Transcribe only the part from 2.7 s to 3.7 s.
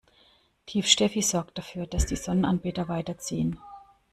weiterziehen.